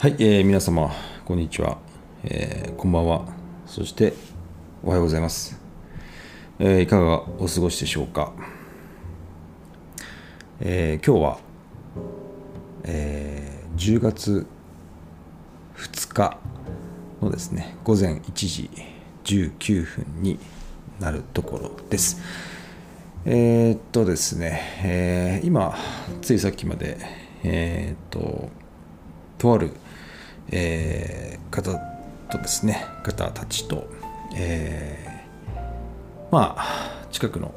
[0.00, 0.90] はい、えー、皆様、
[1.26, 1.76] こんにちは、
[2.24, 3.26] えー、こんばんは、
[3.66, 4.14] そして
[4.82, 5.60] おはようございます。
[6.58, 8.32] えー、いかがお過ごしでしょうか。
[10.58, 11.38] えー、今日は、
[12.84, 14.46] えー、10月
[15.76, 16.38] 2日
[17.20, 18.70] のですね、午前1時
[19.24, 20.38] 19分に
[20.98, 22.22] なるところです。
[23.26, 25.76] えー、っとですね、えー、今、
[26.22, 26.96] ついさっきまで、
[27.44, 28.48] えー、っと、
[29.36, 29.72] とある
[30.50, 31.78] えー、方
[32.30, 33.88] とですね方たちと、
[34.36, 37.52] えー、まあ近くの、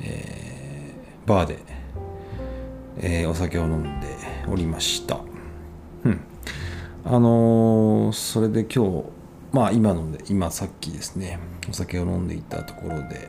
[0.00, 1.58] えー、バーで、
[3.00, 4.08] えー、お酒を飲んで
[4.48, 5.20] おりました。
[6.04, 6.20] うん。
[7.04, 9.04] あのー、それで今日
[9.52, 13.28] まあ今ので今さっきですねお酒を飲んでいたところで、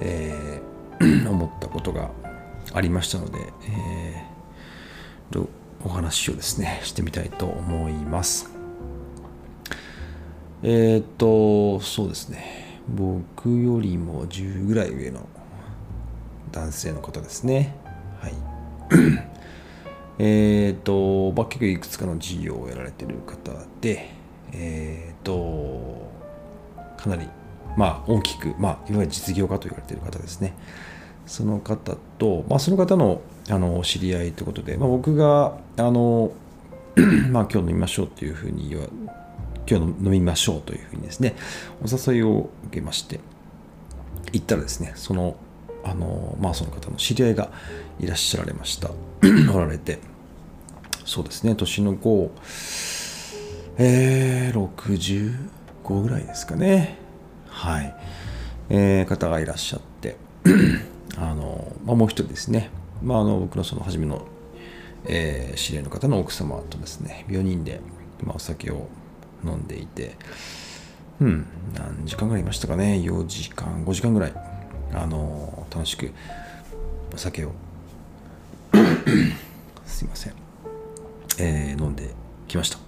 [0.00, 2.10] えー、 思ったことが
[2.72, 3.38] ありましたので、
[3.68, 5.46] えー、
[5.84, 8.50] お話をですねしてみたいと思います。
[10.62, 12.80] えー、っとそうですね。
[12.88, 15.28] 僕よりも10ぐらい上の
[16.52, 17.76] 男性の方ですね。
[18.20, 18.34] はい。
[20.18, 24.14] えっと、まあ、結構いくつかの事業をやられてる方で
[24.56, 26.10] えー、っと
[26.96, 27.28] かなり
[27.76, 30.54] まあ大きく、まあ、いわゆる実業家と言われてる方ですね。
[31.26, 36.32] その方と、まあ、その方のあの知り合いということで、まあ、僕があの、
[37.30, 38.86] まあ、今日飲みましょうというふうに言わ
[39.68, 41.34] 今日飲みましょうというふうにですね
[41.82, 43.20] お誘いを受けまして
[44.32, 45.36] 行ったらですねその
[45.82, 47.50] あのまあその方の知り合いが
[47.98, 48.90] いらっしゃられました。
[49.52, 49.98] おられて
[51.04, 52.30] そうですね年の5
[53.76, 54.68] えー、
[55.86, 56.96] 65ぐらいですかね。
[57.48, 57.94] はい、
[58.70, 60.16] えー、方がいらっしゃって
[61.16, 62.70] あの、まあ、もう一人ですね、
[63.02, 64.26] まあ、あの僕のその初めの、
[65.06, 67.80] えー、知り合いの方の奥様とですね4人で、
[68.22, 68.88] まあ、お酒を
[69.44, 70.16] 飲んでいて
[71.20, 73.00] うん何時間ぐらいいましたかね。
[73.04, 74.32] 4時間5時間ぐらい
[74.92, 76.10] あの楽しく
[77.14, 77.52] お酒を
[79.86, 80.32] すいません、
[81.38, 82.10] えー、飲んで
[82.48, 82.78] きました。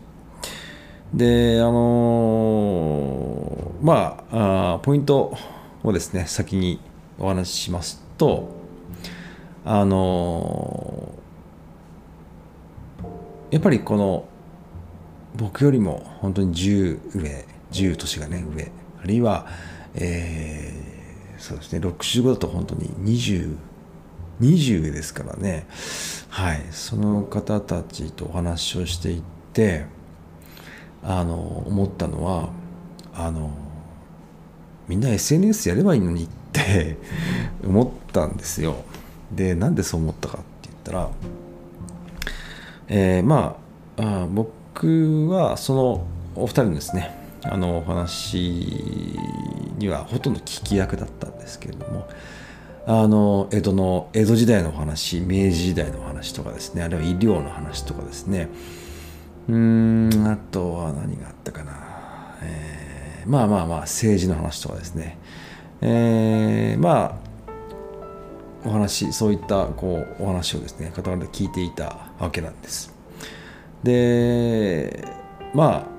[1.15, 5.37] であのー、まああポイント
[5.85, 6.81] をですね先に
[7.19, 8.49] お話ししますと
[9.65, 11.15] あの
[13.51, 14.29] やっぱりこの
[15.35, 18.73] 僕よりも本当に10上10年がね上。
[19.03, 19.47] あるいは、
[19.95, 23.57] えー、そうですね65だと本当に20
[24.41, 25.67] 20上ですからね。
[26.29, 26.63] はい。
[26.71, 29.23] その方たちとお話をしていっ
[29.53, 29.87] て
[31.03, 32.51] あの思ったのは
[33.15, 33.51] あの
[34.89, 36.29] みんな SNS やればいいのにっ
[37.65, 38.77] 思ったんですよ。
[39.33, 41.11] でなんでそう思ったかって言ったら、
[42.89, 43.57] えー、ま
[43.97, 49.19] ああ僕はそのお二人のですねあのお話
[49.79, 52.09] にはほとんど聞き役だったんですけれども
[52.87, 58.49] あの江戸の江戸時代のお話明治時代のお話とかですねあるいは医療の話とかですね
[59.49, 65.19] うんあとは何があったかな、えー、まあまあまあ政治の話とかですね
[65.81, 67.27] えー、まあ
[68.67, 72.95] お話そういったこうお話をですね方々で聞いていたわけなんです。
[73.83, 75.07] で
[75.55, 75.97] まあ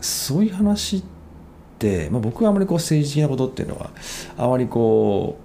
[0.00, 1.02] そういう話っ
[1.78, 3.90] て、まあ、僕はあまりこう政治的なことっていうのは
[4.36, 5.38] あまりこ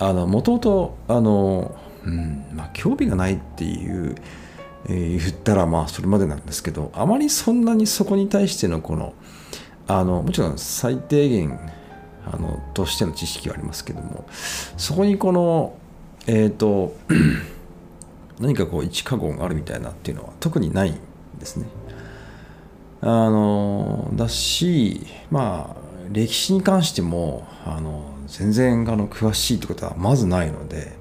[0.00, 4.14] うあのもともとあの、うんまあ、興味がないっていう、
[4.86, 9.12] えー、言ったらまあそれまでなんですけどあまりそんなにそこに対してのこの
[9.86, 11.58] あのもちろん最低限
[12.32, 14.26] あのとしての知識はありますけども
[14.76, 15.76] そこにこの
[16.26, 16.96] えっ、ー、と
[18.40, 20.98] 何かこう一過言があるみたいなっていうのは特にないん
[21.38, 21.66] ですね。
[23.00, 30.92] あのだしまあ歴史に関してもあの全然あの詳しいってことはまずないので、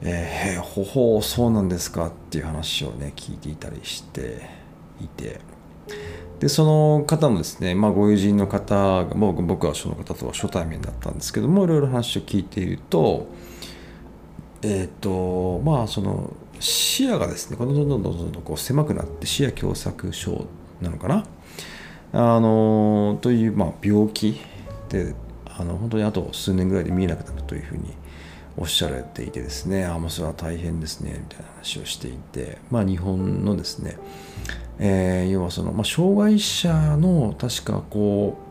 [0.00, 4.48] えー、ほほうそうなんですかっていう話をね聞いていたりして
[5.00, 5.40] いて
[6.40, 13.28] でその方のですね、まあ、ご友人の方がもう僕はその方とは初対面だったんですけどもいろいろ話を聞いていると
[14.62, 20.46] えっ、ー、とまあその視野がですねこのどんどんどんどんどんこう狭くなって視野狭窄症
[20.80, 21.24] なのかな？
[22.12, 24.40] あのという、まあ、病気
[24.88, 25.14] で
[25.46, 27.92] あの本当にあと数年ぐらいで見えなくなるというふうに
[28.56, 33.96] おっしゃられていてですねあもうそれは大変ですねみたいな話をしていてまあ日本のですね
[34.82, 38.50] えー、要はその、まあ、障害者の確かこう、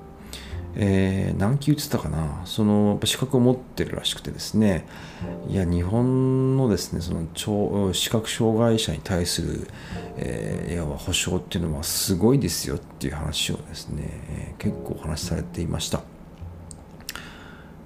[0.76, 2.44] えー、何級言ってたかな。
[2.46, 4.86] その資格を持ってるらしくてですね。
[5.50, 5.56] い。
[5.56, 9.68] や日本のですねその視覚障害者に対する、
[10.18, 16.04] えー、要は保障っていうのはすごいですよっていう話をですね、えー、結構お話しされていました、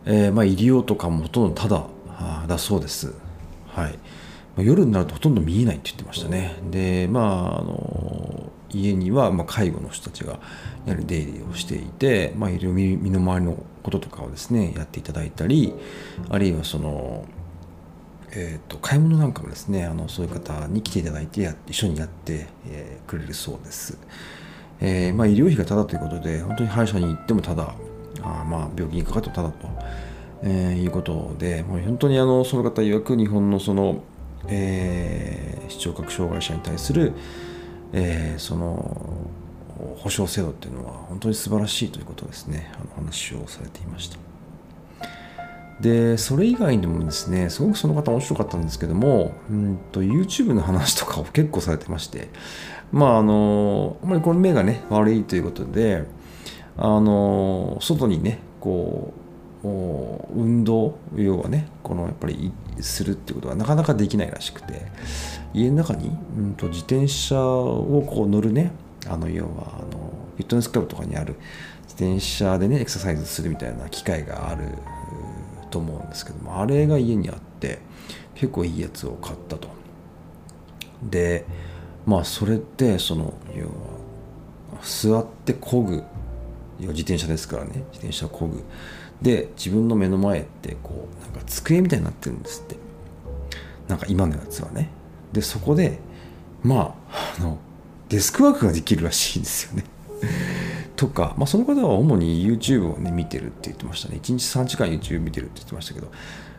[0.05, 1.87] えーまあ、医療とかもほとんどただ
[2.47, 3.13] だそうです。
[3.67, 3.97] はい
[4.57, 6.55] 夜になるとほとんど見えないって言ってましたね。
[6.69, 10.39] でまああの家にはまあ介護の人たちが
[10.85, 15.73] やはり出入りをしていて、まあ、いろいろ身の回りのこととかをですねやっていただいたり
[16.29, 17.25] あるいはその、
[18.31, 23.97] えーと、買い物なんかもですねあのそういう方に来ていただいてや一緒にやって、えー、くれるそうです、
[24.81, 27.75] えー、まあ、医療費がただということで本当に歯医者に行ってもただ
[28.21, 29.67] あまあ病気にかかってもただと、
[30.43, 34.03] えー、いうことでもう本当にあのその方曰く日本のその、
[34.47, 37.13] えー、視聴覚障害者に対する、
[37.93, 39.27] えー、その
[39.97, 42.71] 保障制度っていうのは本当に素晴らしいということですね。
[42.75, 44.17] あの話をされていました。
[45.81, 52.29] でそれ以外にもですねすごくその方面白かったんですけどもうんと YouTube の話とかを結構されてまして
[52.91, 56.05] まああのあまりこの目がね悪いということで
[56.77, 59.22] あの外にねこう
[59.63, 62.51] 運動要はねこのやっぱり
[62.81, 64.81] するってことはなかなかできないらしくて
[65.53, 68.71] 家の中に、うんと、自転車をこう乗るね
[69.07, 71.35] あの要はあのフィットネスクラブとかにある
[71.83, 74.65] 自転車でねエクササイズするみたいな機会がある
[75.69, 77.79] と思うんですけどもあれが家にあって
[78.35, 79.69] 結構いいやつを買ったと。
[81.03, 81.45] で
[82.05, 83.71] まあそれってその要は
[84.81, 86.03] 座って漕ぐ
[86.79, 88.63] 要は自転車ですからね自転車を漕ぐ
[89.23, 92.83] で自分の目の前ってこうなんか机みたいになってるんですって。
[93.87, 94.89] なんか今のやつはね。
[95.31, 95.99] でそこで
[96.63, 97.57] まああの
[98.09, 99.85] デスクワークができるらしいんですよね。
[100.95, 104.19] とか、まあ、その方は主に YouTube をね見てるって言ってましたね。
[104.21, 106.11] 1日3時間 YouTube 見てるって言ってましたけど。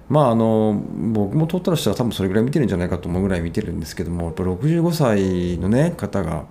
[0.08, 0.82] まああの
[1.12, 6.44] 僕もトータルしたら多分それぐらい見てるんじゃないかと思うぐらい見てるんですけどもやっぱ65歳のね方が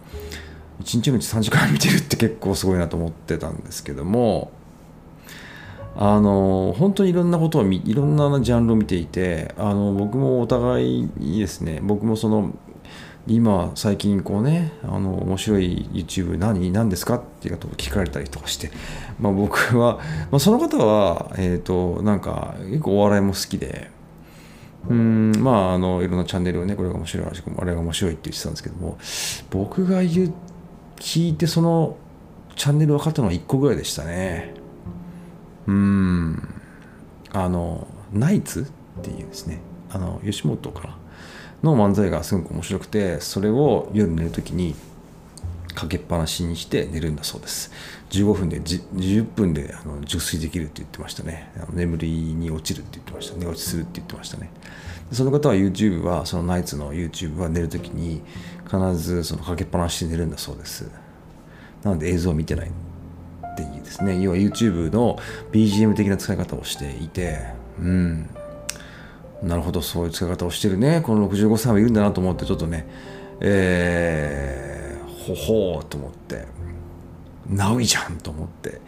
[0.81, 4.51] 1日のうち3時間見てるって結構すごいなと思ってたんですけども
[5.95, 12.51] あの本当にいろんなことをいろんなジャンルを見ていてあの僕もお互いですね僕もその
[13.27, 17.15] 今最近こうねあの面白い YouTube 何何ですか？
[17.15, 18.71] っていうことを聞かれたりとかして、
[19.19, 19.99] まあ、僕は、
[20.29, 23.89] まあ、その方は、えーと、なんか結構お笑いも好きで
[24.89, 28.97] うんまああのいろんなチャンネルをねこれが面白いあれが面白いって言ってたんですけども
[29.51, 30.33] 僕が言う
[30.97, 31.95] 聞いてその
[32.57, 34.62] チャンネル分かったのは1個ぐらいでしたね。
[35.67, 36.53] うん。
[37.33, 40.97] あのナイツっていうですねあの吉本かな
[41.63, 44.75] の漫才がすごく面白くてそれを夜寝る時に
[45.73, 47.71] かけっぱなしにして寝るんだそうです。
[48.11, 51.51] 15分で10分であの熟睡できるって言ってましたね。
[51.71, 53.37] 眠りに落ちるって言ってました。
[53.37, 54.51] 寝落ちするって言ってましたね。
[55.11, 58.21] その方は YouTube はそのナイツの YouTube は寝る時に
[58.65, 60.91] 必ずそのかけっぱなしで寝るんだそうです。
[61.81, 62.71] なので映像を見てない。
[63.53, 65.17] っていいですね要は YouTube の
[65.51, 67.39] BGM 的な使い方をしていて
[67.79, 68.29] うん。
[69.41, 71.01] なるほどそういう使い方をしてるね。
[71.01, 72.87] この65歳はいるんだなと思ってちょっとね
[73.39, 76.45] えー、ほほうと思って
[77.49, 78.79] ナウイじゃんと思って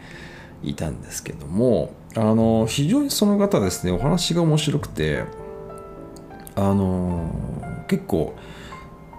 [0.62, 5.24] いたんですけどもあの非常にその方ですねお話が面白くて
[6.54, 8.34] あの結構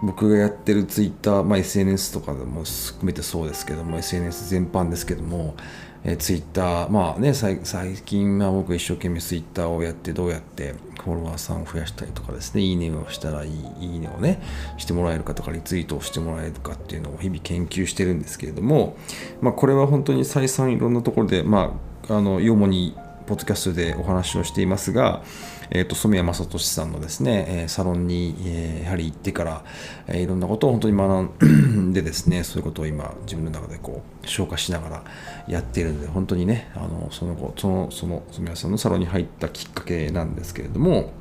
[0.04, 5.56] 僕がやってるツイッター、まあ、SNS とかでも含めてそうですけども SNS 全般ですけども
[6.04, 7.60] え、ツイッター、まあね、最
[8.06, 10.74] 近は僕一生懸命ツイッターをやってどうやって
[11.04, 13.51] フォロワーさんを増やしたりとかですね、いいねをしたらいい、
[13.82, 14.42] いいねをね、
[14.77, 18.96] してもらえるかとか、リツイートをしてもらえるかっていうのを日々研究してるんですけれども、
[19.42, 21.77] まあ、これは本当に再三いろんなところで、ま
[22.08, 25.24] あ、あの、主にポッドキャストでお話をしていますが、
[25.70, 29.64] えーと、染谷正俊さんのですね、サロンに、えー、やはり行ってから、
[30.08, 35.04] えー、いろんなことを本当に学ん でですねそういうことを今自分の中でこう消化しながら
[35.48, 41.12] やっているので本当にねあのその後そのその染谷さんのサロンに入ったきっかけなんですけれども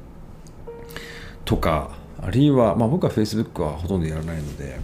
[1.45, 4.81] とかあるいは、まあ、僕は Facebook はほとんどやらないので、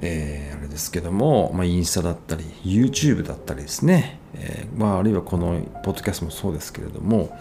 [0.00, 7.36] えー、あれですけども、まあ、インスタだったり YouTube だったりですね、えーまあ、あるいはこのポッドキャストもそうですけれども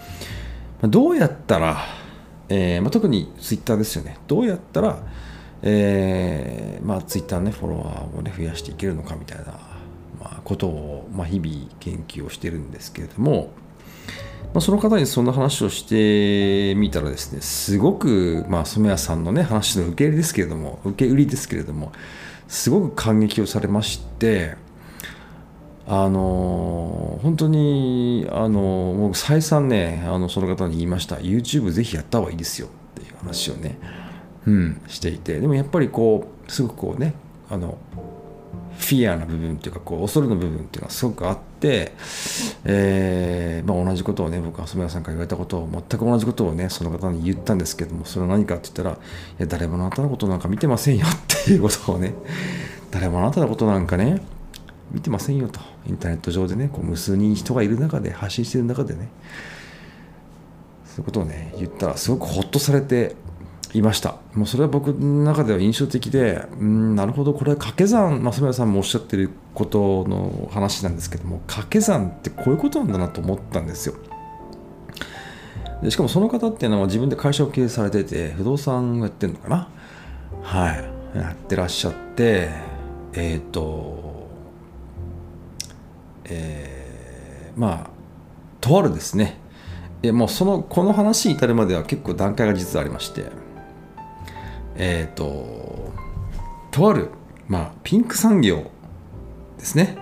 [0.83, 1.77] どうやったら、
[2.49, 4.17] えーまあ、特にツイッターですよね。
[4.27, 4.99] どうやったら、
[5.61, 9.45] えーまあ、ツイッターの、ね、フォロワーを、ね、増やしていけるのかみたいな、
[10.19, 13.51] まあ、ことを、まあ、日々研究をしてるんですけれども、
[14.53, 21.93] まあ、その方にそんな話をしてみたらですね、すごく、まあ、染谷さんのね、話の受け売りですけれども、受け売りですけれども、
[22.49, 24.57] すごく感激をされまして、
[25.85, 31.17] あの本当にあの僕再三ねあのその方に言いました。
[31.17, 33.77] YouTube ぜひやった方がいいですよっていう話をね、
[34.47, 35.39] うん、していて。
[35.39, 37.13] でもやっぱりこうすごくこうね
[37.49, 37.77] あの
[38.77, 41.93] フィアな部分っていうかこう恐れの部分っていうのはすごくあって、
[42.65, 48.97] えーまあ、同じことをね僕は染谷さんから言われたことを全く同じことをねその方に言ったんですけどもそれは何かって言ったらい
[49.37, 52.13] や誰もあなたのことなんか見てませんよっていうことをね
[52.91, 54.21] 誰もあなたのことなんかね
[54.91, 55.59] 見てませんよと。
[55.87, 59.09] インターネット上でねこう無数に人がいる中で発信してる中でね。
[60.85, 63.15] そういうことをね言ったらすごくほっとされて
[63.73, 64.17] いました。
[64.35, 73.95] もうそれは僕の中では印象的でうんなるほどこれは掛け算増村さんもおっしゃってることの話なんですけども掛け算ってこういうことなんだなと思ったんですよ。
[75.81, 79.67] でしかもその方っていうのは自分で会社を経営されてて不動産をやってるのかな？
[80.43, 81.17] はい。
[81.17, 82.49] やってらっしゃって
[83.13, 84.02] えっ、ー、と
[86.25, 87.89] えー、まあ
[88.61, 89.37] とあるですね。
[90.01, 93.25] いもうそのこの話に至るまでは結構段階が実はありまして。
[94.75, 95.91] えっ、ー、と
[96.71, 97.09] とある、
[97.47, 98.71] まあ、ピンク産業
[99.59, 99.97] ですね。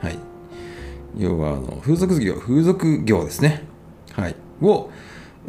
[0.00, 0.18] はい。
[1.18, 3.64] 要はあの風俗業風俗業ですね。
[4.12, 4.36] はい。
[4.62, 4.90] を、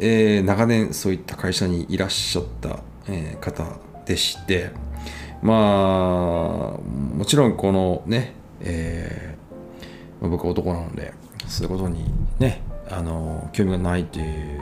[0.00, 4.70] えー、長年そういった会社にいらっしゃった、えー、方でして。
[5.40, 9.37] まあもちろんこのね、えー、
[10.20, 11.14] 僕は男なので
[11.46, 12.04] そういうことに
[12.38, 14.60] ねあの興味がないという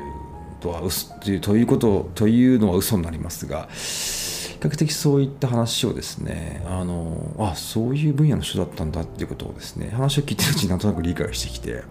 [0.61, 11.83] とは嘘というということというのは嘘になりますが比較的そういった話をですねあのあそういう分野の人だったんだっていうことをですね話を聞いてるうちになんとなく理解してきて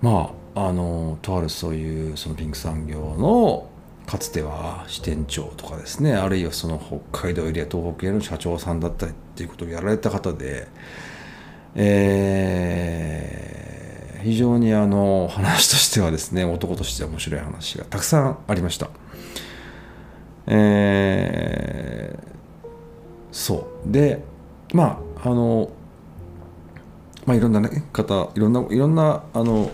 [0.00, 3.68] まああのとあるそういうそのピンク産業の
[4.06, 6.78] かつては支店長とかですねあるいはその
[7.12, 10.66] 北海道エリア東北エリアの社長さんだったりっていうことをやられた方で
[11.74, 13.30] えー
[14.22, 18.90] 非常にあの話としてはですね男として面白い話がたくさんありました。
[20.46, 22.26] えー、
[23.32, 23.90] そう。
[23.90, 24.22] で
[24.72, 25.70] まああの
[27.26, 29.70] まあいろんな、ね、方いろんないろんなあの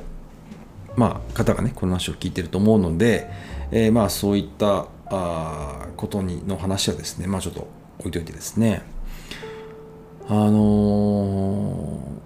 [0.97, 3.29] まあ方がねこの話を聞いてると思うので、
[3.71, 8.83] えー、まあそういったあことにの話はですねまあちょっと置いといてですね。
[10.29, 12.17] あのー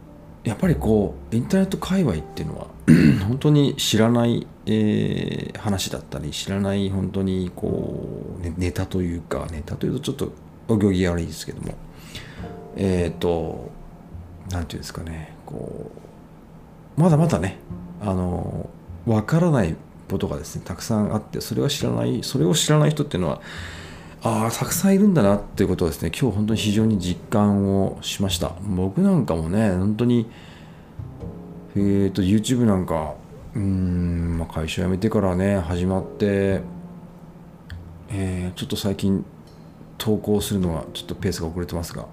[0.45, 2.67] やっぱりこうインターネット界隈っていうのは
[3.29, 10.33] 本当に知らない、えー、話だったり知らない本当にこう、ね、ネタというかネタというとちょっと
[10.69, 11.75] お行儀悪いですけども
[12.77, 13.71] えっ、ー、と
[14.45, 15.91] 何て言うんですかねこ
[16.97, 17.59] うまだまだね
[18.01, 18.71] あの
[19.07, 19.77] 分からない
[20.11, 23.43] ことがですねたくさんあってそれは知らないそれを知らない人っていうのは
[24.23, 26.11] ああたくさんいるんだなっていうことをですね。
[26.11, 28.53] 今日本当に非常に実感をしました。
[28.61, 30.27] 僕なんかもね本当に
[31.75, 33.15] えっ、ー、と YouTube なんか
[33.55, 36.61] うん、まあ、会社辞めてからね始まって、
[38.11, 39.25] えー、ちょっと最近
[39.97, 42.07] 投稿するのはちょっとペースが遅れてますが、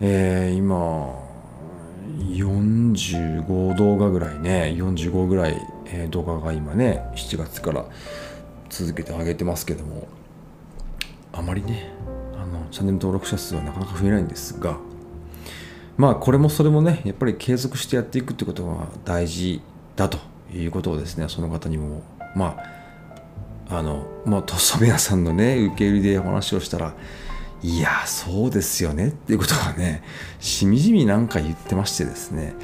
[0.00, 1.14] えー、今
[2.18, 7.84] 45動画ぐらいね45ぐらい、え、動画が今ね7月から
[8.68, 10.08] 続けて上げてますけども。
[11.36, 11.90] あまりね
[12.34, 14.78] あのチャンネル登録者数はなかなか増えないんですが
[15.96, 19.60] まあこれもそれもねやっぱり継続してやっていくってことは大事
[19.96, 20.18] だと
[20.52, 22.02] いうことをですねその方にも
[22.34, 22.56] ま
[23.68, 26.94] ああのまあとそべ屋さんのね受け入れでお話をしたら
[27.62, 30.02] いやそうですよねっていうことがね
[30.40, 32.54] しみじみなんか言ってましてですね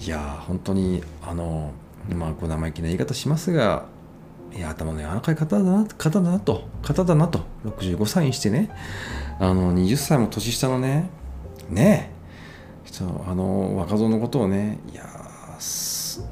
[0.00, 1.72] いや本当にあの
[2.14, 3.86] まあこう生意気な言い方しますが
[4.56, 6.68] いや頭の柔らかい方だな方だなと。
[6.82, 7.40] 方だなと。
[7.64, 8.70] 65歳にしてね。
[9.40, 11.10] あの20歳も年下のね。
[11.68, 12.12] ね
[13.26, 14.78] あの若造のことをね。
[14.92, 15.04] いや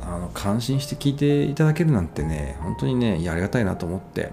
[0.02, 2.57] あの感心して聞いていただけるなんてね。
[2.61, 4.31] 本当にねありがたいなと思って。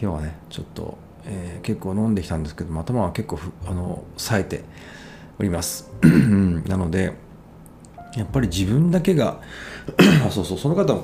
[0.00, 4.64] 今日はねちょっと、えー、結構飲んできたんですけど頭は結構あの冴えて
[5.38, 5.90] おります。
[6.68, 7.14] なので
[8.16, 9.40] やっぱり自分だけが
[10.30, 11.00] そうそうその方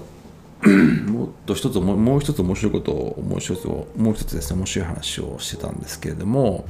[0.63, 6.65] もっと一つもう一つ面白いことをもう一つもう一つですね面白い話をしてたんですけれども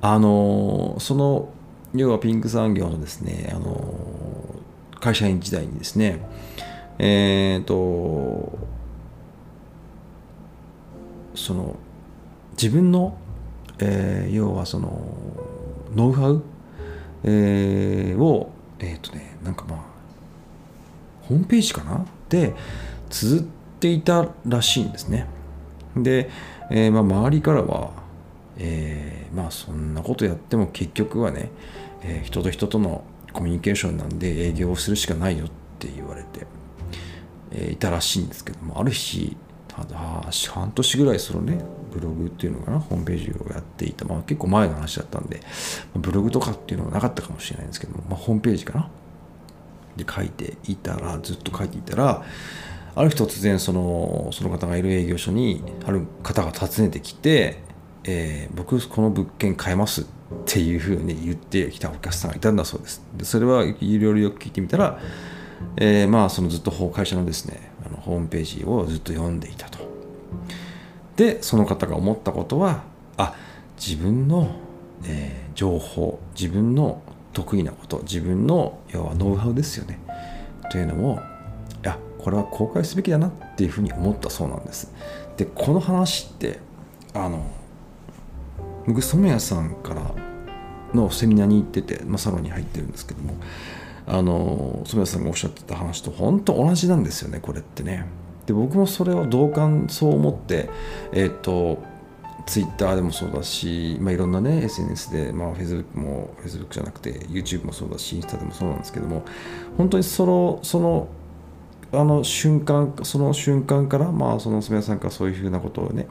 [0.00, 1.48] あのその
[1.94, 3.94] 要はピンク産業のですねあの
[5.00, 6.24] 会社員時代にですね
[6.98, 8.58] えっ、ー、と
[11.34, 11.76] その
[12.52, 13.18] 自分の、
[13.78, 15.02] えー、要はその
[15.94, 16.42] ノウハウ、
[17.24, 19.78] えー、をえっ、ー、とねなんかまあ
[21.22, 22.06] ホームページかな？
[22.28, 22.54] で
[23.12, 23.44] 綴っ
[23.78, 25.26] ていたらしいんですね。
[25.96, 26.30] で、
[26.70, 27.90] えー、まあ、周りからは、
[28.56, 31.50] えー、まあそんなことやっても結局はね、
[32.02, 36.46] えー、人と人とのコミュニケーションなんで営業をするしかないよって言われて、
[37.50, 39.36] え、いたらしいんですけどもある日
[39.68, 39.96] ただ
[40.50, 41.58] 半年ぐらいそのね
[41.92, 45.40] ブログっていうのかなホームページをやっていた、まあ、結構前の話だったんで
[45.94, 48.90] ブログとかっていうのはなかったかもしれないんですけども、まあ、ホームページかな？
[49.96, 52.22] で書いていたらずっと書いていたら
[52.94, 57.62] ある日突然そのその方がいる営業所にある方が訪ねてきて、
[58.04, 60.04] えー、僕この物件買えますっ
[60.46, 63.02] ていうふうに言ってきたお客さんがいたんだそうです。
[63.16, 64.98] でそれはいろいろよく聞いてみたら、
[65.76, 69.78] えー、まあそのずっと会社のですねあのホームページをずっと読んでいたと。
[71.16, 72.82] でその方が思ったことは
[73.16, 73.34] あ
[73.76, 74.50] 自分の、
[75.04, 79.98] えー、情報自分の得意なこと自分の要はノウハウですよね。
[80.70, 81.31] というのをいや
[82.22, 84.92] これは公開すべきだなっていうふうに思ったそうなんです。
[85.36, 86.58] でこの話って
[87.14, 87.44] あの
[88.86, 90.14] 僕染谷さんから
[90.94, 93.34] のセミナーに行ってて、まあ、サロンに入ってるんですけども
[94.06, 98.06] あの染谷さんがおっしゃってた話と本当同じなんですよねこれってね。
[98.46, 100.68] で僕もそれを同感そう思って
[101.12, 101.78] えっ、ー、と
[102.46, 109.22] ツイッターでもそうだし、まあ、いろんなね SNS で、まあ、Facebook も Facebook じゃなくて YouTube もそうだしインスタでもそうなんですけども
[109.78, 111.08] 本当にそのその
[111.92, 116.08] あの瞬間その瞬間からまあその娘さんからそういうふうなことをね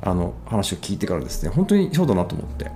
[0.00, 2.70] あの話を聞いてからですね本当にそうだなと思って、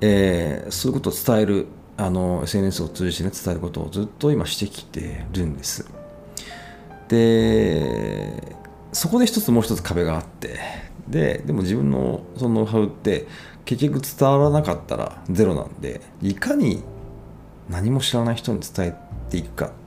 [0.00, 1.66] えー、そういうことを伝える
[1.96, 5.88] あの SNS を通じてね伝えることをずっと今してきてるんです。
[7.08, 8.56] で
[8.92, 10.58] そこで一つもう一つ壁があって
[11.06, 13.26] ででも自分のそのノウハウって
[13.64, 16.82] 結局伝わらなかったらゼロなんでいかに
[17.68, 19.83] 何も知らない人に伝えていくか。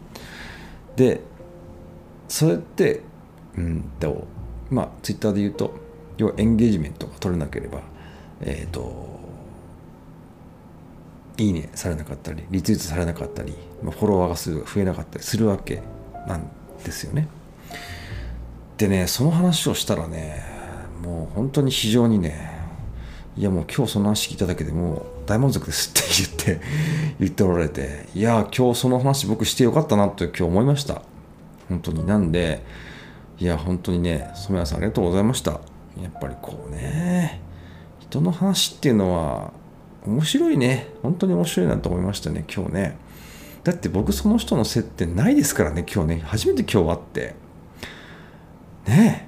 [0.98, 1.22] で
[2.28, 3.02] それって
[3.56, 4.28] うんと
[4.70, 5.74] まあツイッターで言うと
[6.18, 7.82] 要はエンゲージメントが取れなければ
[8.42, 9.18] えっ、ー、と
[11.38, 15.84] いいねされなかったりリツイートされなかったりフォロワーが増えなかったりするわけ
[16.28, 16.50] なん
[16.84, 17.28] ですよね。
[18.78, 20.44] でねその話をしたらね
[21.04, 22.60] もう本当に非常にね
[23.38, 26.02] いやもう今日その話聞いただけでもう大満足ですって
[26.46, 26.66] 言って
[27.20, 31.02] 言っておられていや今日その話僕してよかったなって今日思いました。
[31.70, 32.08] 本当に。
[32.08, 32.64] なんで
[33.38, 35.52] いや本当にね染谷さんありがとうございました。
[36.02, 37.42] やっぱりこうね
[38.00, 39.52] 人の話っていうのは
[40.06, 40.88] 面白いね。
[41.04, 42.98] 本当に面白いなと思いましたね今日ね。
[43.66, 46.22] だって僕その人の接点ないですからね今日ね。
[46.26, 47.36] 初めて今日会って。
[48.88, 49.28] ね。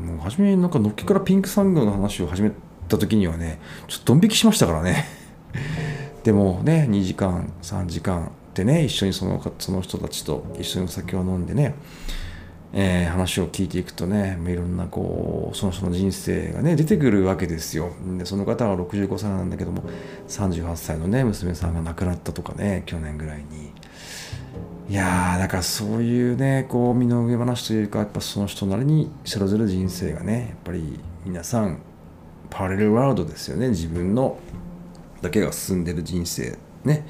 [0.00, 2.52] えもう初めなんかのっけからピンク産業の話を始め
[2.86, 3.58] た時にはね
[3.88, 5.15] ちょっとドン引きしましたからね。
[6.24, 11.74] でもね2時間3時間でね一緒にそのその人たちと一緒にお酒を飲んでね、
[12.72, 17.90] えー、話を聞いていくとねいろんなこうその人の人生がね出てくるわけですよ。
[18.18, 19.82] でその方は65歳なんだけども
[20.28, 23.72] 38歳のね娘さんが亡くなったとかね去年ぐらいに。
[24.88, 31.80] いやーだからそういうねこう身の上話というかやっぱその人なりにそれぞれ人生がねやっぱり皆さん
[32.50, 34.38] パラレルワールドですよね自分の。
[35.26, 37.06] だけが進んでる人生ね。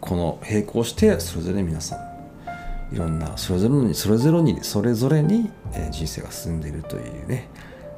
[0.00, 7.48] この並行してそれぞれ皆さんいろんなそれぞれにそれぞれにそれぞれに、え人生が進んでいるというね、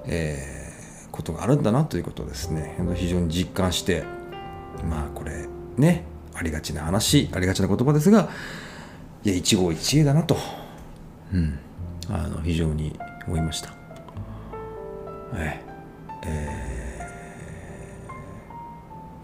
[0.06, 2.76] えー、ことがあるんだなということをですね。
[2.94, 4.04] 非常に実感して
[4.88, 8.30] まあこれねありがちな話ありがちな言葉ですが
[9.24, 10.36] いや一期一会だなと、
[11.34, 11.58] うん、
[12.08, 13.74] あの非常に思いました。
[15.34, 15.60] え
[16.24, 16.87] えー、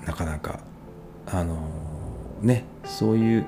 [0.06, 0.60] なかなか
[1.26, 1.56] あの
[2.42, 3.46] ねそういう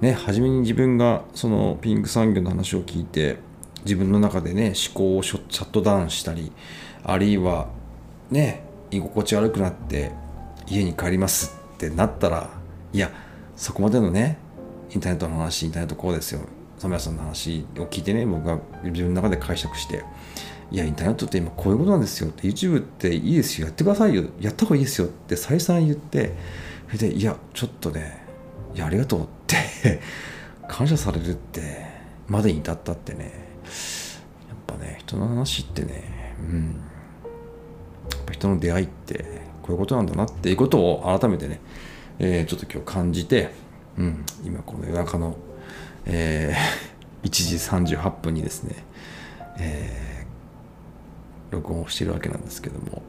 [0.00, 3.38] ね初めに自分がそのピンク産業の話を聞いて
[3.84, 6.52] 自分の中でね思考をシャットダウンしたり
[7.04, 7.68] あるいは
[8.30, 10.12] ね居心地悪くなって
[10.66, 12.50] 家に帰りますってなったら
[12.92, 13.10] いや
[13.56, 14.38] そこまでのね
[14.90, 16.40] インターネットの話インターネットこうですよ。
[16.78, 20.04] 染谷さんの話を聞いてね僕が自分の中で解釈して
[20.70, 26.34] いやインターネットって今こういうことなんですよって YouTube っていいですよやってくださいよやった方がいいですよって再三言って
[26.88, 28.24] それでいやちょっとね
[28.74, 30.00] いやありがとうって
[30.68, 31.86] 感謝されるって
[32.26, 33.32] までに至ったってね
[34.48, 36.76] やっぱね人の話ってねうん。
[38.10, 41.60] やっぱ人の出会いってこういうことなんだなっていうことを改めてね、
[42.18, 43.52] えー、ちょっと今日感じて
[43.98, 45.36] うん、今この夜中の、
[46.06, 48.76] えー、 1時38分にですね、
[49.58, 50.17] えー、
[51.50, 53.02] 録音をしているわけなんですけども。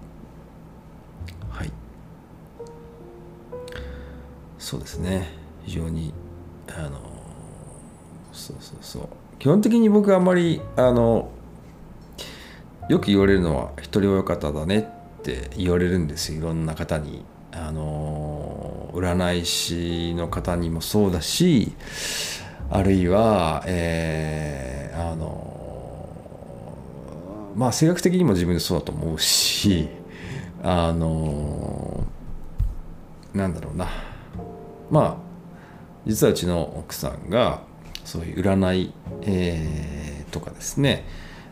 [1.49, 1.71] はい。
[4.57, 5.29] そうですね。
[5.63, 6.13] 非常に
[6.67, 6.99] あの
[8.31, 9.07] そうそうそう。
[9.39, 11.31] 基本的に僕はあんまりあの
[12.89, 14.79] よく言われるのは一人親方だね
[15.19, 17.23] って言われるんですいろんな方に。
[17.51, 21.73] あの占い師の方にもそうだし
[22.69, 25.58] あるいは、えー、あの
[27.59, 29.89] まあ性格的にも自分でそうだと思うし
[30.63, 32.05] あの
[33.33, 33.89] なんだろうな。
[34.89, 35.17] まあ
[36.07, 37.61] 実はうちの奥さんが
[38.05, 38.93] そういう占い、
[39.23, 41.05] えー、とかですね。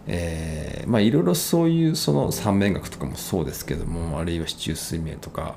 [0.08, 5.56] えー、まあいろいろそういうその三面学とかもそうですけどもあるいは四柱推命とか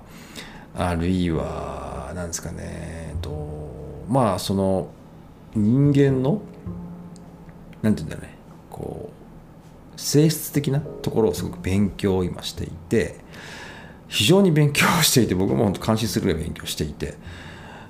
[0.75, 3.31] あるいは何ですかねえっと
[4.09, 4.89] まあその
[5.55, 6.43] 人間の
[7.83, 8.35] 何て言うんだろうね。
[8.69, 9.20] こう
[10.01, 13.17] 性質的なところをすごく勉強を今していて
[14.09, 17.15] 非常に勉強していて僕も本当感心するぐらい勉強していて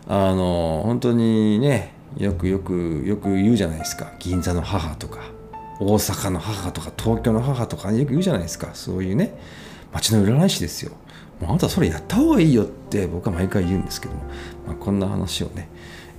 [0.08, 4.12] あの本当にねよくよくよく言うじゃないですか。
[4.18, 5.20] 銀座の母とか
[5.78, 8.70] 大阪の母とか東京の母とかよく言うじゃないですか。
[8.74, 9.38] そういうね
[9.92, 10.92] 街の占い師ですよ。
[11.40, 14.20] もうあなたそれやった方がいいよって僕は毎回言うんですけども、
[14.66, 15.68] まあ、こんな話をね、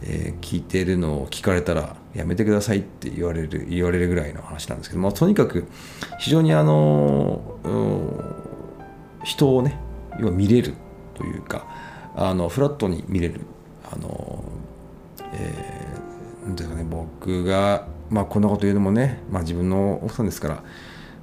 [0.04, 5.68] えー、聞いてるのを聞かれたらやめてくださいって言われる言われるぐらいの話なんですけどもとにかく
[6.20, 7.42] 非常にあの
[9.24, 9.78] 人をね
[10.20, 10.74] 要は見れる
[11.14, 11.68] というか
[12.16, 13.42] あのフラットに見れる。
[13.94, 14.44] あの、
[15.34, 20.64] えー、なんていうかね僕がまあ、こんなこと言うのもね、まあ、自分の奥さんですから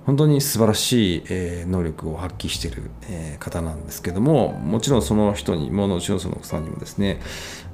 [0.08, 7.20] 本当に素晴らしい、え能力を発揮している、え方なんですけどももちろんその人にももちろんその奥さんにもですね、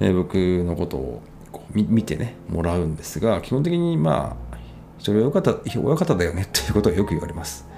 [0.01, 4.57] え僕のことをこう見てねもらうんですが基本的にまあ
[4.99, 7.69] 一人親方親方だよねということはよく言われます。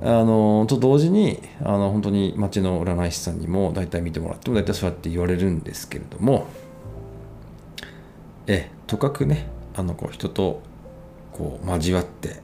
[0.00, 6.46] あのと同時にあの本当に町の占い師さんにも大体見てもらっても大体そうやって言われるんですけれども
[8.46, 10.62] えとかくねあのこう人と
[11.32, 12.36] こう交わって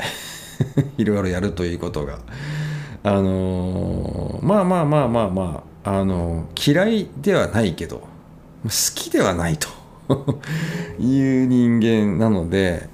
[0.98, 2.18] いろいろやるということが。
[3.05, 7.96] あのー、まあまあまあまあまあ、あのー、嫌いではないけど
[8.62, 9.68] 好きではないと
[11.03, 12.88] いう人間なので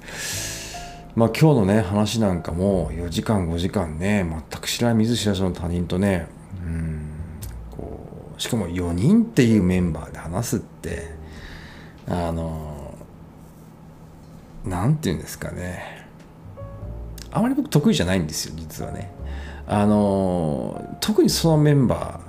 [1.15, 6.25] まあ今日のね話なんかも4時間5時間ね全く知らない見ず知らずの他人とね
[6.65, 7.01] うん
[7.69, 11.13] こうしかも4人っていうメンバーで話すって
[12.07, 12.79] あのー
[14.65, 15.98] 何て言うんですかね。
[17.31, 19.11] あまり僕得意じゃないんですよ実はね。
[19.67, 22.19] あの特にそのメンバ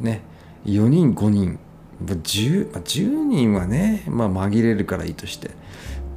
[0.00, 0.22] ーね
[0.64, 1.58] 4人5人
[2.04, 5.50] 10, 10人はね、まあ、紛れるからいいとして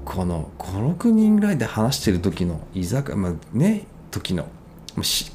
[0.06, 4.48] この56人ぐらいで話してる時の居酒屋、まあ、ね時の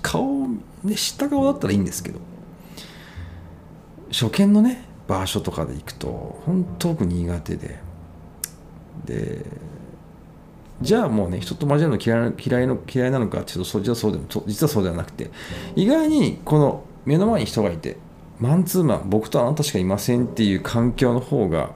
[0.02, 0.48] 顔
[0.82, 2.20] ね知った顔だったらいいんですけど
[4.10, 7.80] 初見のね場所とかで行くと本当僕苦手で
[9.04, 9.44] で
[10.80, 15.30] じゃあもうね人と交わるの嫌い嫌いの嫌いなのかちょっとそ実はそうでも実はそうではなくて
[15.76, 17.96] 意外にこの目の前に人がいて
[18.40, 21.72] マンツーマン僕とあなたしかいませんっていう環境の方が、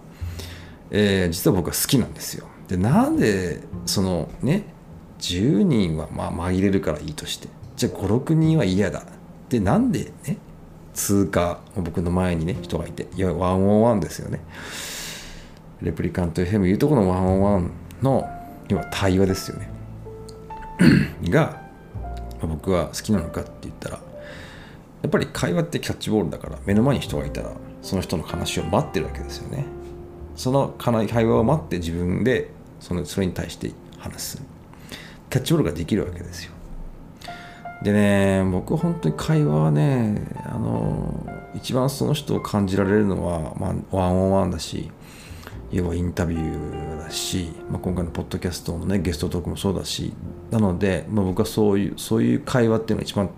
[0.91, 2.47] えー、実は僕は好きなんですよ。
[2.67, 4.65] でなんでそのね
[5.21, 9.05] 10人はまあ紛れるからいいとしてじゃあ56人は嫌だ
[9.49, 10.37] でなんでね
[10.93, 14.41] 通過僕の前にね人がいていやワンオンワンですよね
[15.81, 17.71] レプリカント FM いうとこのワンオンワン
[18.03, 18.29] の
[18.69, 19.71] 要は対話ですよね。
[21.31, 21.63] が、
[22.41, 23.99] まあ、僕は好きなのかって言ったら
[25.03, 27.53] やっぱり会話ってキャッチボールだから目の前に人がいたら
[27.83, 29.65] その人の話を待ってるわけですよね。
[30.37, 32.51] その会話を待って自分で
[32.81, 34.43] そのそれに対して話す。
[35.31, 36.53] キャッチボールができるわけですよ。
[37.83, 44.91] でね僕本当に会話はねあの一番その人を感じられるのは、まあ、ワンオンワンだし
[45.71, 50.15] 要はインタビューだし、まあ、今回のポッドキャストのねゲストトークもそうだし
[50.51, 53.31] なので、まあ、僕はそういうそういう会話っていうのが一番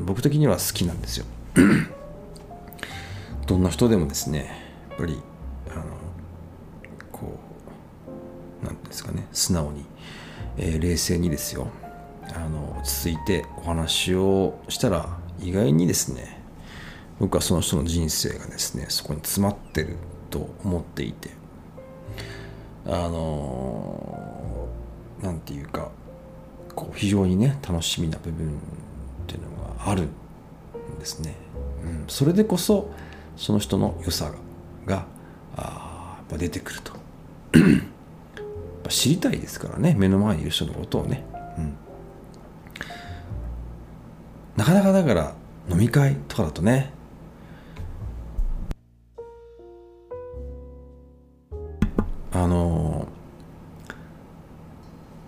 [0.00, 1.26] 僕的には好きなんですよ。
[3.46, 4.50] どんな人でもですね
[4.90, 5.20] やっぱり
[5.70, 5.84] あの
[7.10, 7.38] こ
[8.62, 9.84] うなんですかね素直に、
[10.56, 11.68] えー、冷静にですよ。
[12.34, 16.40] あの落ち着いてお話をしたら意外にですね
[17.18, 19.96] 僕はその人の人生がですねそこに詰まってる
[20.30, 21.30] と思っていて
[22.86, 24.68] あの
[25.22, 25.90] なんていうか
[26.74, 28.50] こう非常にね楽しみな部分っ
[29.26, 30.08] ていうのがあるん
[30.98, 31.34] ですね。
[31.84, 32.90] うん、それでこそ
[33.36, 34.36] その人の良さが
[34.86, 35.06] が
[35.56, 36.92] あやっぱ出てくると。
[38.90, 41.24] 知りたいですからね目の前にいる人のことをね、
[41.56, 41.76] うん、
[44.56, 45.34] なかなかだから
[45.70, 46.92] 飲み会とかだとね
[52.44, 53.06] あの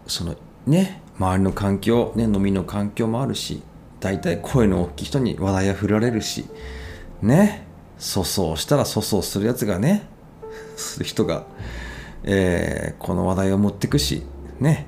[0.06, 3.62] そのね周りの環境、ね、飲みの環境もあるし
[4.00, 6.46] 大体声の大きい人に話題は振られるし
[7.20, 7.66] ね
[7.98, 10.08] 粗相したら粗相するやつがね
[10.76, 11.46] する人が、
[12.24, 14.22] えー、この話題を持ってくし
[14.58, 14.86] ね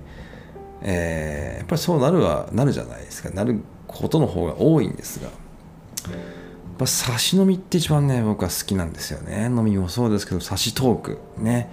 [0.85, 3.31] えー、やっぱりそうなるはなるじゃないですか。
[3.31, 5.37] なることの方が多いんですがやっ
[6.77, 9.47] ぱ差し飲みって一番ね僕は好きなんですよね。
[9.47, 11.71] 飲みもそうですけど差しトークね。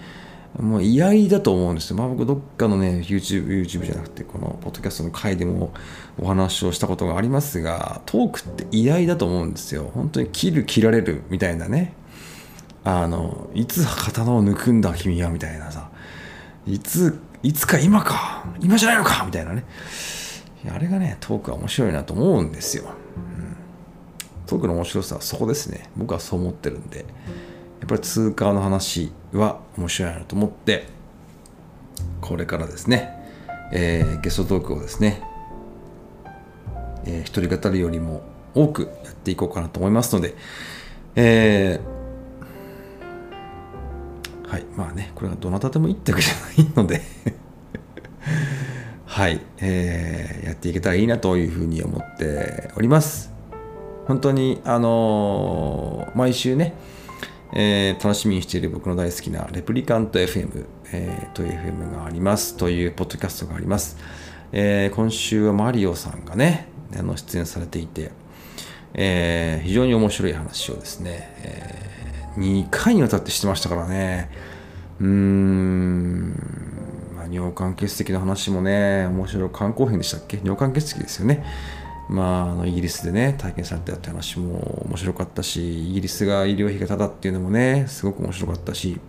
[0.59, 1.97] もう嫌々だと思うんですよ。
[1.97, 5.71] まあ僕どっかのね、YouTube、YouTube じゃなくて、このポッドキャストの回でも
[6.19, 9.89] お話をしたことがありますが、トークって嫌々だと思うんですよ。
[9.93, 11.93] 本当に切る、切られるみたいなね。
[12.83, 15.89] あの、いつ刀を抜くんだ君はみたいなさ。
[16.67, 19.63] いつ、いつか今か今じゃないのかみたいなね。
[20.69, 22.83] あれがね、トークは面白いなと思うんですよ。
[23.15, 23.55] うん、
[24.45, 25.89] トークの面白さはそこですね。
[25.95, 27.05] 僕はそう思ってるんで。
[27.81, 30.87] やっぱり通貨の話は面白いなと思って
[32.21, 33.09] これからですね、
[33.73, 35.23] えー、ゲストトークをですね、
[37.05, 38.21] えー、一人語りよりも
[38.53, 40.35] 多くやっていこうかなと思いますので、
[41.15, 47.01] えー、はいまあねこれがどなたでもいいってわけじゃないので
[49.05, 53.31] はい、えー、やっていけたらいいなというふうに思っております。
[54.07, 56.73] 本当にあのー、毎週ね
[57.53, 63.97] えー、楽しみにしている僕の大好きなレプリカント FM、えー、という FM がありますというポッドキャストがあります、
[64.51, 68.11] えー、今週はマリオさんがねあの出演されていて、
[68.93, 74.29] えー、非常に面白い話をですね、えー、2回にわたってしてましたからね。
[74.99, 76.35] うーん、
[77.31, 79.49] 尿管結石の話もね面白い。
[79.51, 80.37] 観光編でしたっけ？
[80.37, 81.43] 尿管結石ですよね。
[82.11, 88.99] まあ、あのイギリスでね体験されたって話も面白かったしイギリスが医療費がただっていうのもねすごく面白かったし。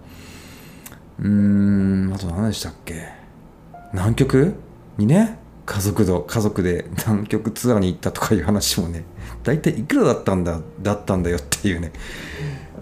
[1.19, 3.09] うーんあと何でしたっけ？
[3.93, 4.55] 南極？
[4.99, 9.05] にね家族と家族で南極ツアーに行ったとかいう話もね
[9.43, 11.93] 大体いくらだったんだだったんだよっていうね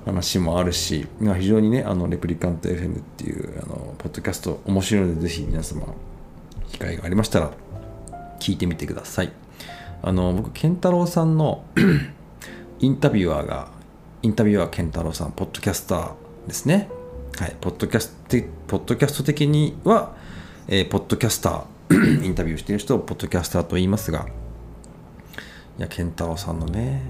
[0.06, 5.86] 話もあるし、まあ、非常にねあのレプリカント FM っていうあのポッドキャスト面白いのでぜひ皆様
[6.68, 7.52] 機会がありましたら
[8.38, 9.32] 聞いてみてください。
[10.02, 11.64] あの僕健太郎さんの
[12.80, 13.68] インタビュアーが
[14.22, 16.12] インタビュアー健太郎さんポッドキャスター
[16.46, 16.88] ですね。
[17.38, 18.36] はいポッドキャスト
[18.66, 20.14] ポッドキャスト的には、
[20.68, 24.26] えー、ポッドキャスター インタビューしている人をポッドキャスターと言いますが
[25.78, 27.02] いや健太郎さんのね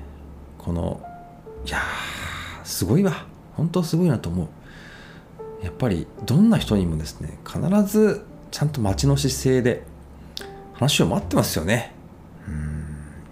[0.59, 1.01] この
[1.67, 1.79] いや
[2.65, 3.27] すごいわ。
[3.57, 5.65] 本当すごいなと思う。
[5.65, 9.83] やっぱりどんな人にもですね必ずちゃんと待ちの姿勢で
[10.75, 12.00] 話を待ってますよね。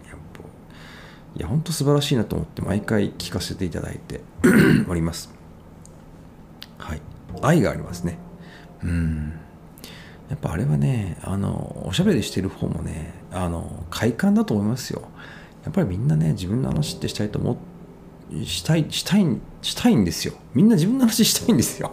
[0.08, 0.40] やっぱ
[1.36, 4.20] いや本当素晴らしいなと思って毎回聞かせていただいて
[4.88, 5.32] おります。
[6.78, 7.02] はい。
[7.42, 8.18] 愛がありますね。
[8.82, 9.32] うん。
[10.28, 15.02] やっぱあれはねあのおしゃべりしてる方もねあの快感だと思いますよ。
[15.64, 17.56] やっぱりみんなね自分の話ってしたいと思
[18.44, 19.26] したいしたい
[19.62, 20.34] したいんですよ。
[20.54, 21.92] みんな自分の話したいんですよ。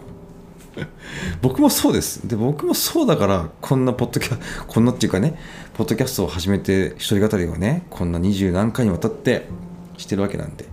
[1.42, 2.26] 僕もそうです。
[2.26, 5.38] で、僕もそうだから、こんなポッドキャ、こんなっていうかね、
[5.74, 9.46] ポッドキャストを始めて、一人語りをね、こんな二十何回にわたって
[9.96, 10.64] してるわけなんで、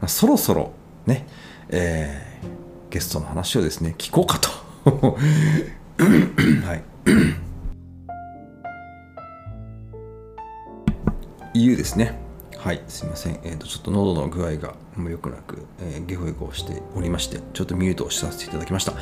[0.00, 0.72] まあ、そろそろ
[1.06, 1.26] ね、
[1.70, 4.48] えー、ゲストの話をですね、聞こうかと。
[6.64, 6.82] はい。
[11.58, 12.28] いうですね。
[12.58, 13.38] はい、すいません。
[13.44, 18.94] えっ、ー、と、ちょっと喉の具合がもう良くなく、えー、ゲホゲホしておりまして、ちょっとミュートをさせていただきました。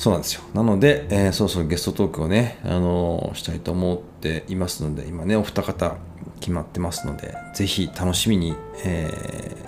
[0.00, 0.40] そうなんですよ。
[0.54, 5.98] なので、えー、そろそろゲストトークをね、あのー、したいと思っていますので、今ね、お二方
[6.40, 9.10] 決まってますので、ぜひ楽しみに、え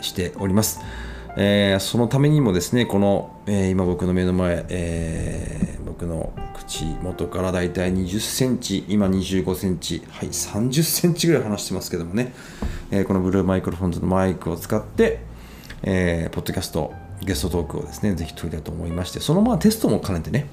[0.01, 0.81] ー、しております。
[1.37, 12.33] えー、そのためにもですね、この、えー、今僕の目の前、えー、僕の口元からだいたい20センチ、今25センチ、はい、30センチぐらい離してますけどもね、
[12.90, 15.21] えー、このブルーマイクロフォンズのマイクを使って、
[15.83, 20.46] えー、ポッドキャストゲストトークをですね、ぜひ撮りたいと思いまして、そのままテストも兼ねてね、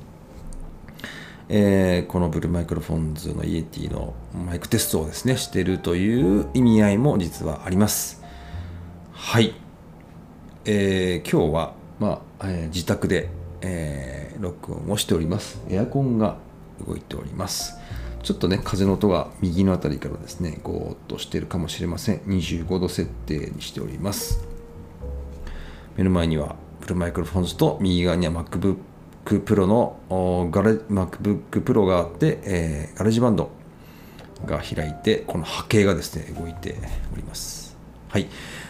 [1.49, 4.13] えー、このブルーマイクロフォンズのイエティの
[4.45, 8.23] マイクテストをですね、しているという意味合いも実はあります。
[9.11, 9.55] はい。
[10.65, 13.29] えー、今日は、まあえー、自宅で、
[13.61, 15.59] えー、録音をしております。
[15.69, 16.37] エアコンが
[16.85, 17.79] 動いております。
[18.21, 22.19] ちょっとね、風の音が右の辺りからですね、ゴーっとしているかもしれません。
[22.19, 24.58] 25度設定にしております。
[25.99, 28.77] 目の前には Blue Microphones と右側には MacBook
[29.25, 33.51] Pro のガレ MacBook Pro があって、えー、 GarageBand
[34.45, 36.77] が開いてこの波形がですね動いて
[37.13, 37.75] おります。
[38.07, 38.27] はい。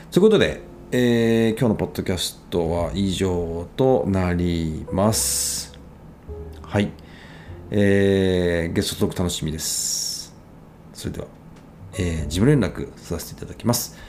[0.10, 0.62] ということで、
[0.92, 5.78] えー、今日のポッドキャストは以上となります。
[6.64, 6.92] はい、
[7.70, 10.34] えー、ゲストトーク楽しみです。
[10.96, 11.28] それでは、
[11.94, 14.09] えー、事務連絡させていただきます。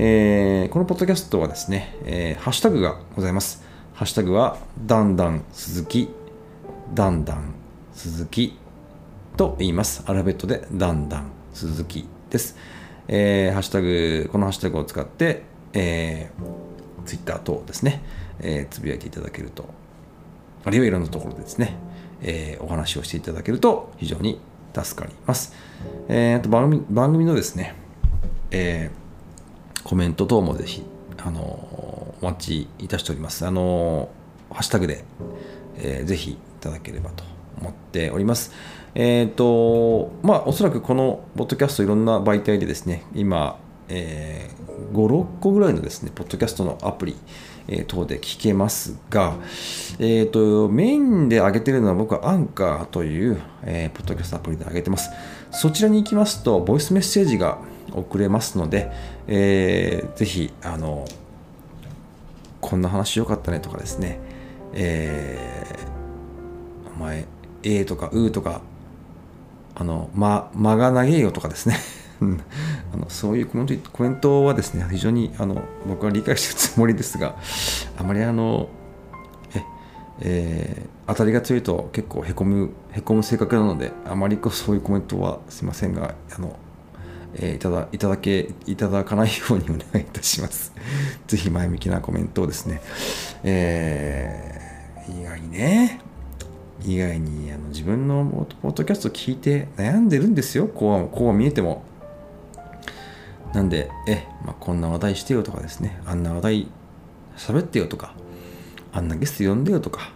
[0.00, 3.64] えーこのポッドキャストはですね、えーハッシュタグがございます。
[3.94, 6.08] ハッシュタグは、だんだん鈴木、
[6.94, 7.52] だんだん
[7.94, 8.56] 鈴木
[9.36, 10.04] と言います。
[10.06, 12.56] アルファベットで、だんだん鈴木です。
[13.08, 18.00] えーハッシュタグ、このハッシュタグを使って、えー、ツイッター等ですね、
[18.38, 19.64] えーつぶやいていただけると、
[20.64, 21.74] あるいはいろんなところでですね、
[22.22, 24.40] えーお話をしていただけると非常に
[24.80, 25.54] 助かります。
[26.06, 27.74] えーあと番組番組のですね、
[28.52, 29.07] えー
[29.84, 30.82] コメント等もぜひ、
[31.18, 33.46] あのお待ちいたしております。
[33.46, 34.10] あの
[34.50, 35.04] ハッシュタグで、
[35.76, 37.22] えーぜひいただければと
[37.60, 38.52] 思っております。
[38.94, 44.58] えっ、と、まあ、おそらくこのポッドキャストいろんな媒体でですね、今、えー
[44.92, 47.16] 5、6個ぐらいのですね、ポッドキャストのアプリ、
[47.68, 49.36] えー等で聞けますが、
[49.98, 55.10] えっ、と、メインで上げてるのは僕はアンカーという、えーポッドキャストアプリで上げてます。
[55.50, 57.58] そちらに行きますと、ボイスメッセージが
[57.92, 58.90] 送れますので、
[59.28, 61.04] えーぜひ、あの、
[62.60, 64.18] こんな話よかったねとかですね、
[64.72, 65.88] えー
[66.96, 67.26] お前、
[67.62, 68.60] えーとか、うーとか、
[69.76, 71.76] あの、ま、間が長えよとかですね、
[72.92, 77.36] あのそういうコメントコメントはですね、非常にあの僕は理解してるつもりですが、
[77.96, 78.68] あまりあの、
[79.54, 79.62] え
[80.20, 86.54] えー当たりが強いと結構へこむ、へこむ性格なので、あまりそういうコメントはすいませんが、あの、
[87.34, 90.72] えーいただいただけいただかないようにお願いいたします。
[91.26, 92.80] ぜひ前向きなコメントをですね、
[93.44, 94.58] えー
[95.20, 96.00] 意外ね、
[96.84, 101.82] 意外にあの自分のポッドキャスト聞いて悩んでるんですよ、こうこう見えても。
[103.54, 106.68] なんで、え、まあ、こんな話題してよとかですね、あんな話題
[107.36, 108.12] 喋ってよとか、
[108.92, 110.12] あんなゲスト呼んでよとか、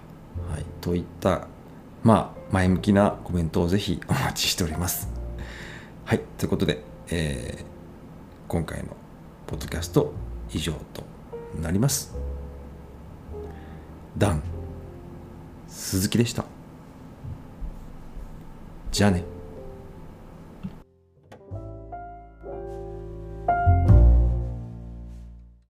[0.50, 1.46] はい、といった、
[2.02, 5.08] まあ、前向きなコメントをぜひお待ちしております。
[6.04, 6.82] はい、ということで、
[7.14, 7.64] えー
[8.48, 8.88] 今回の
[9.46, 10.12] ポッドキャスト
[10.52, 11.04] 以上と
[11.58, 12.14] なります。
[14.18, 14.42] ダン、
[15.68, 16.44] 鈴木でした。
[18.90, 19.24] じゃあね。